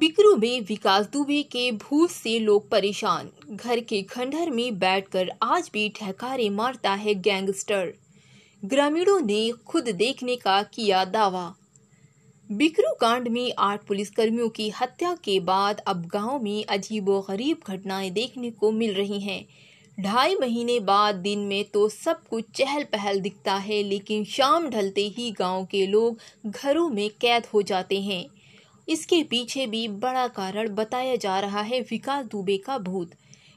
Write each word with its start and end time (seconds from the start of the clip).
बिकरू 0.00 0.36
में 0.36 0.60
विकास 0.60 1.06
दुबे 1.06 1.42
के 1.42 1.72
भूत 1.72 2.10
से 2.10 2.38
लोग 2.38 2.68
परेशान। 2.70 3.28
घर 3.50 3.80
के 3.80 4.00
खंडहर 4.02 4.50
में 4.50 4.78
बैठकर 4.78 5.32
आज 5.42 5.70
भी 5.72 5.88
ठहकारे 5.88 6.48
मारता 6.50 6.92
है 6.94 7.14
गैंगस्टर। 7.14 7.92
ग्रामीणों 8.64 9.20
ने 9.20 9.50
खुद 9.66 9.88
देखने 9.88 10.36
का 10.36 10.62
किया 10.62 11.04
दावा। 11.04 11.54
बिकरू 12.52 12.94
कांड 12.94 13.28
में 13.28 13.52
आठ 13.58 13.84
पुलिसकर्मियों 13.84 14.48
की 14.48 14.70
हत्या 14.70 15.14
के 15.24 15.38
बाद 15.40 15.80
अब 15.86 16.06
गाँव 16.06 16.42
में 16.42 16.64
अजीबो 16.64 17.20
गरीब 17.20 17.56
घटनाएँ 17.66 18.10
देखने 18.10 18.50
को 18.50 18.70
मिल 18.70 18.94
रही 18.94 19.20
हैं। 19.20 19.44
ढाई 20.00 20.34
महीने 20.34 20.80
बाद 20.80 21.14
दिन 21.14 21.38
में 21.38 21.64
तो 21.64 21.88
सब 21.88 22.26
कुछ 22.28 22.44
चहल 22.54 22.84
पहल 22.84 23.20
दिखता 23.20 23.54
है, 23.54 23.82
लेकिन 23.82 24.24
शाम 24.24 24.70
ढलते 24.70 25.08
ही 25.08 25.30
गाँव 25.32 25.64
के 25.64 25.86
लोग 25.86 26.18
घरों 26.46 26.88
में 26.88 27.08
कैद 27.10 27.46
हो 27.46 27.62
जाते 27.62 28.00
हैं। 28.00 28.24
इसके 28.90 29.22
पीछे 29.22 29.66
भी 29.66 29.86
बड़ा 29.88 30.26
कारण 30.28 30.68
बताया 30.68 31.16
जा 31.16 31.38
रहा 31.40 31.60
है 31.60 31.80
विकास 31.80 32.24
दुबे 32.24 32.56
का 32.56 32.78
भूत। 32.78 33.10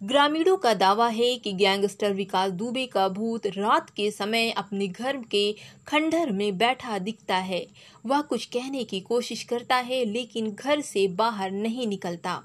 ग्रामीणों 0.00 0.56
का 0.56 0.72
दावा 0.74 1.08
है 1.08 1.34
कि 1.36 1.52
गैंगस्टर 1.52 2.12
विकास 2.12 2.50
दुबे 2.50 2.84
का 2.86 3.08
भूत 3.08 3.46
रात 3.46 3.90
के 3.90 4.10
समय 4.10 4.50
अपने 4.50 4.86
घर 4.88 5.16
के 5.30 5.52
खंडहर 5.86 6.30
में 6.32 6.58
बैठा 6.58 6.98
दिखता 6.98 7.36
है। 7.36 7.66
वह 8.06 8.20
कुछ 8.20 8.44
कहने 8.46 8.84
की 8.84 9.00
कोशिश 9.00 9.42
करता 9.42 9.76
है, 9.76 10.04
लेकिन 10.04 10.50
घर 10.50 10.80
से 10.80 11.06
बाहर 11.08 11.50
नहीं 11.50 11.86
निकलता। 11.86 12.42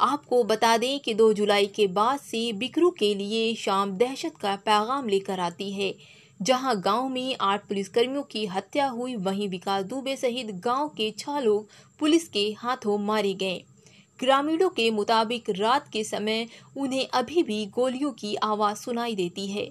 आपको 0.00 0.42
बता 0.44 0.76
दें 0.76 0.98
कि 1.00 1.14
2 1.14 1.32
जुलाई 1.32 1.66
के 1.66 1.86
बाद 1.86 2.20
से 2.20 2.52
बिकरू 2.52 2.90
के 2.90 3.14
लिए 3.14 3.54
शाम 3.54 3.96
दहशत 3.96 4.36
का 4.40 4.54
पैगाम 4.56 5.08
लेकर 5.08 5.40
आती 5.40 5.70
है। 5.72 5.94
जहाँ 6.42 6.80
गाँव 6.80 7.08
में 7.08 7.36
आठ 7.40 7.66
पुलिसकर्मियों 7.68 8.22
की 8.22 8.46
हत्या 8.46 8.86
हुई, 8.86 9.16
वहीं 9.16 9.48
विकास 9.48 9.84
दुबे 9.84 10.16
सहित 10.16 10.50
गाँव 10.54 10.88
के 10.88 11.10
छह 11.18 11.38
लोग 11.38 11.68
पुलिस 11.98 12.28
के 12.28 12.54
हाथों 12.58 12.98
मारे 12.98 13.34
गए। 13.34 13.64
ग्रामीणों 14.20 14.68
के 14.68 14.90
मुताबिक 14.90 15.50
रात 15.50 15.88
के 15.88 16.04
समय 16.04 16.46
उन्हें 16.76 17.08
अभी 17.14 17.42
भी 17.42 17.66
गोलियों 17.66 18.12
की 18.12 18.34
आवाज़ 18.34 18.76
सुनाई 18.76 19.14
देती 19.14 19.46
है। 19.46 19.70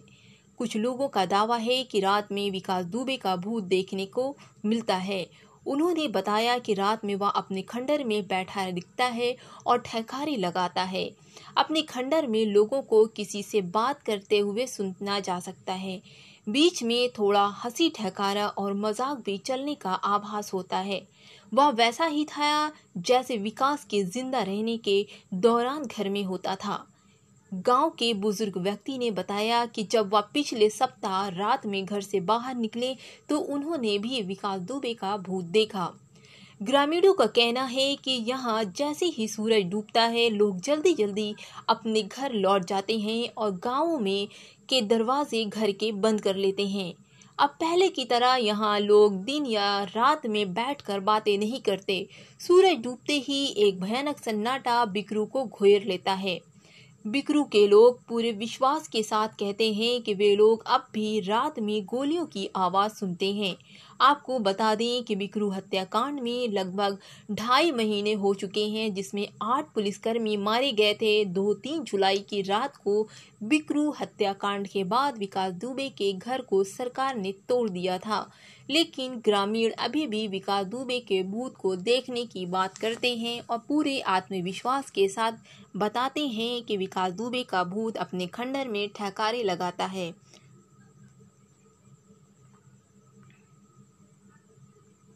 कुछ 0.58 0.78
लोगों 0.78 1.08
का 1.08 1.26
दावा 1.26 1.58
है 1.58 1.84
कि 1.84 2.00
रात 2.00 2.32
में 2.32 2.52
विकास 2.52 2.86
दुबे 2.86 3.18
का 3.18 3.36
भूत 3.36 3.64
देखने 3.64 4.06
को 4.06 4.36
मिलता 4.66 4.96
है। 4.96 5.26
उन्होंने 5.68 6.08
बताया 6.08 6.58
कि 6.58 6.74
रात 6.74 7.06
में 7.06 7.16
वह 7.16 7.28
अपने 7.28 7.62
खंडर 7.62 8.04
में 8.04 8.28
बैठा 8.28 8.72
दिखता 8.72 9.06
है 9.06 9.36
और 9.68 9.78
ठहकारे 9.78 10.36
लगाता 10.36 10.84
है। 10.84 11.12
अपने 11.58 11.82
खंडर 11.82 12.28
में 12.28 12.46
लोगों 12.46 12.82
को 12.82 13.06
किसी 13.06 13.44
से 13.44 13.62
बात 13.62 14.02
करते 14.04 14.40
हुए 14.40 14.68
सुनना 14.68 15.20
जा 15.20 15.40
सकता 15.40 15.74
है। 15.74 16.02
बीच 16.48 16.82
में 16.84 17.10
थोड़ा 17.10 17.46
हँसी 17.56 17.90
ठहकारा 17.90 18.48
और 18.48 18.74
मज़ाक 18.74 19.22
भी 19.26 19.38
चलने 19.38 19.76
का 19.76 19.92
आभास 19.92 20.54
होता 20.54 20.78
है। 20.80 21.02
वह 21.52 21.70
वैसा 21.70 22.06
ही 22.06 22.26
था 22.26 22.72
जैसे 22.98 23.38
विकास 23.38 23.86
के 23.86 24.04
ज़िंदा 24.04 24.42
रहने 24.42 24.78
के 24.78 25.06
दौरान 25.34 25.86
घर 25.88 26.10
में 26.10 26.24
होता 26.24 26.56
था। 26.56 26.86
गाँव 27.52 27.90
के 27.90 28.14
बुज़ुर्ग 28.14 28.58
व्यक्ति 28.58 28.98
ने 28.98 29.12
बताया 29.12 29.66
कि 29.66 29.84
जब 29.84 30.14
वह 30.14 30.22
पिछले 30.34 30.70
सप्ताह 30.70 31.28
रात 31.30 31.66
में 31.66 31.84
घर 31.86 32.02
से 32.02 32.20
बाहर 32.22 32.56
निकले 32.56 32.96
तो 33.30 33.40
उन्होंने 33.40 33.98
भी 33.98 34.22
विकास 34.24 34.60
दुबे 34.62 34.94
का 34.94 35.16
भूत 35.18 35.46
देखा। 35.46 35.92
ग्रामीणों 36.62 37.14
का 37.14 37.26
कहना 37.26 37.64
है 37.64 37.96
कि 37.96 38.12
यहाँ 38.12 38.64
जैसे 38.78 39.06
ही 39.06 39.28
सूरज 39.28 39.64
डूबता 39.64 40.04
है, 40.04 40.30
लोग 40.30 40.60
जल्दी 40.62 40.94
जल्दी 40.94 41.36
अपने 41.70 42.02
घर 42.02 42.34
लौट 42.34 42.66
जाते 42.66 42.98
हैं 43.00 43.28
और 43.38 43.52
गाँवों 43.64 44.00
में 44.00 44.28
के 44.70 44.82
दरवाजे 44.82 45.44
घर 45.46 45.72
के 45.72 45.92
बंद 45.92 46.22
कर 46.22 46.36
लेते 46.36 46.68
हैं। 46.68 46.94
अब 47.40 47.50
पहले 47.50 47.90
की 47.90 48.06
तरह 48.06 48.36
यहाँ 48.36 48.80
लोग 48.80 49.24
दिन 49.24 49.46
या 49.46 49.84
रात 49.84 50.26
में 50.26 50.54
बैठकर 50.54 51.00
बातें 51.00 51.38
नहीं 51.38 51.62
करते। 51.62 52.06
सूरज 52.40 52.78
डूबते 52.78 53.20
ही 53.20 53.46
एक 53.58 53.80
भयानक 53.80 54.20
सन्नाटा 54.20 54.84
बिकरू 54.86 55.26
को 55.26 55.46
घेर 55.46 55.86
लेता 55.86 56.14
है। 56.14 56.40
बिकरू 57.06 57.44
के 57.44 57.68
लोग 57.68 58.00
पूरे 58.08 58.32
विश्वास 58.32 58.88
के 58.88 59.02
साथ 59.04 59.28
कहते 59.30 59.74
हैं 59.74 60.02
कि 60.02 60.14
वे 60.14 60.36
लोग 60.36 60.64
अब 60.66 60.88
भी 60.94 61.20
रात 61.20 61.60
में 61.60 61.86
गोलियों 61.86 62.26
की 62.26 62.50
आवाज़ 62.56 62.94
सुनते 62.94 63.32
हैं। 63.34 63.56
आपको 64.02 64.40
बता 64.40 64.76
दें 64.76 65.04
कि 65.04 65.16
बिकरू 65.16 65.50
हत्याकांड 65.50 66.20
में 66.20 66.50
लगभग 66.50 66.98
ढाई 67.32 67.72
महीने 67.72 68.14
हो 68.14 68.34
चुके 68.34 68.68
हैं, 68.68 68.94
जिसमें 68.94 69.28
आठ 69.42 69.66
पुलिसकर्मी 69.66 70.38
मारे 70.38 70.72
गए 70.72 70.94
थे। 70.94 71.26
दो 71.26 71.54
तीन 71.54 71.84
जुलाई 71.84 72.20
की 72.20 72.42
रात 72.42 72.76
को 72.76 73.08
बिकरू 73.44 73.92
हत्याकांड 73.92 74.68
के 74.68 74.84
बाद 74.84 75.18
विकास 75.18 75.54
दुबे 75.54 75.90
के 75.90 76.14
घर 76.14 76.42
को 76.42 76.64
सरकार 76.64 77.16
ने 77.16 77.32
तोड़ 77.32 77.70
दिया 77.70 77.98
था। 77.98 78.32
लेकिन 78.70 79.16
ग्रामीण 79.16 79.72
अभी 79.72 80.08
भी 80.08 80.28
विकास 80.28 80.66
दुबे 80.66 81.00
के 81.00 81.24
भूत 81.24 81.56
को 81.56 81.76
देखने 81.76 82.26
की 82.26 82.46
बात 82.46 82.78
करते 82.78 83.16
हैं 83.16 83.42
और 83.50 83.58
पूरे 83.58 84.00
आत्मविश्वास 84.00 84.90
के 84.90 85.08
साथ 85.10 85.32
बताते 85.78 86.28
हैं 86.28 86.64
कि 86.64 86.78
विकास 86.78 87.14
दुबे 87.14 87.44
का 87.44 87.64
भूत 87.64 87.98
अपने 87.98 88.28
खंडर 88.28 88.68
में 88.68 88.90
ठहकारे 88.96 89.44
लगाता 89.44 89.86
है। 89.86 90.14